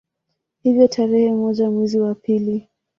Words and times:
Hivyo 0.63 0.87
tarehe 0.87 1.31
moja 1.33 1.69
mwezi 1.69 1.99
wa 1.99 2.15
pili 2.15 2.69